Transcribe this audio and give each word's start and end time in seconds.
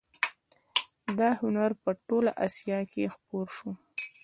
دا 1.17 1.29
هنر 1.41 1.71
په 1.83 1.91
ټوله 2.07 2.31
اسیا 2.45 2.79
کې 2.91 3.11
خپور 3.15 3.47
شو 3.55 3.69